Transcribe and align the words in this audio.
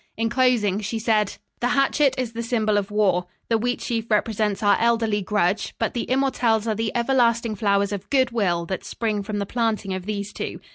In 0.17 0.29
closing 0.31 0.79
she 0.79 0.97
said: 0.97 1.37
"The 1.59 1.67
hatchet 1.67 2.15
is 2.17 2.33
the 2.33 2.41
symbol 2.41 2.75
of 2.79 2.89
war. 2.89 3.27
The 3.49 3.57
wheat 3.59 3.81
sheaf 3.81 4.09
represents 4.09 4.63
our 4.63 4.75
elderly 4.79 5.21
grudge; 5.21 5.75
but 5.77 5.93
the 5.93 6.07
immortelles 6.09 6.65
are 6.65 6.73
the 6.73 6.91
everlasting 6.95 7.53
flowers 7.53 7.91
of 7.91 8.09
good 8.09 8.31
will 8.31 8.65
that 8.65 8.83
spring 8.83 9.21
from 9.21 9.37
the 9.37 9.45
planting 9.45 9.93
of 9.93 10.07
these 10.07 10.33
two. 10.33 10.59